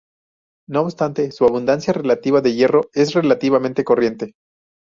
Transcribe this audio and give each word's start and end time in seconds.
No 0.67 0.81
obstante, 0.81 1.31
su 1.31 1.45
abundancia 1.45 1.93
relativa 1.93 2.41
de 2.41 2.55
hierro 2.55 2.89
es 2.95 3.13
relativamente 3.13 3.83
corriente. 3.83 4.33